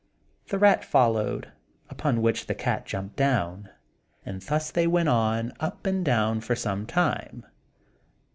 [0.47, 1.51] The rat followed,
[1.87, 3.69] upon which the cat jumped down;
[4.25, 7.45] and thus they went on up and down for some time.